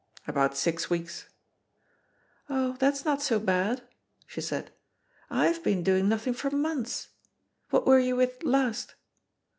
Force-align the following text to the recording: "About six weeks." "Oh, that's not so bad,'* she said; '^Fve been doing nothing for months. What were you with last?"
"About 0.27 0.57
six 0.57 0.89
weeks." 0.89 1.29
"Oh, 2.49 2.75
that's 2.79 3.05
not 3.05 3.21
so 3.21 3.39
bad,'* 3.39 3.83
she 4.25 4.41
said; 4.41 4.71
'^Fve 5.29 5.61
been 5.61 5.83
doing 5.83 6.09
nothing 6.09 6.33
for 6.33 6.49
months. 6.49 7.09
What 7.69 7.85
were 7.85 7.99
you 7.99 8.15
with 8.15 8.41
last?" 8.41 8.95